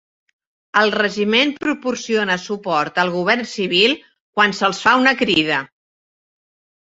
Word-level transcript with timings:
El 0.79 0.93
regiment 0.93 1.51
proporciona 1.65 2.37
suport 2.45 2.97
al 3.03 3.11
govern 3.17 3.47
civil 3.51 3.95
quan 4.39 4.57
se'ls 4.61 4.81
fa 4.87 4.95
una 5.03 5.15
crida. 5.21 5.61